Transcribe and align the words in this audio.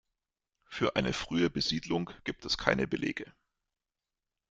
Für 0.67 0.95
eine 0.95 1.13
frühe 1.13 1.51
Besiedlung 1.51 2.09
gibt 2.23 2.43
es 2.45 2.57
keine 2.57 2.87
Belege. 2.87 3.31